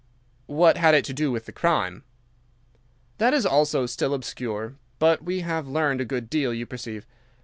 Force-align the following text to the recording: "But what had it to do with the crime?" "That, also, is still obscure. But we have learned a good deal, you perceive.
"But 0.47 0.53
what 0.55 0.77
had 0.77 0.95
it 0.95 1.05
to 1.05 1.13
do 1.13 1.31
with 1.31 1.45
the 1.45 1.51
crime?" 1.51 2.01
"That, 3.19 3.35
also, 3.45 3.83
is 3.83 3.91
still 3.91 4.15
obscure. 4.15 4.73
But 4.97 5.23
we 5.23 5.41
have 5.41 5.67
learned 5.67 6.01
a 6.01 6.05
good 6.05 6.27
deal, 6.27 6.51
you 6.55 6.65
perceive. 6.65 7.05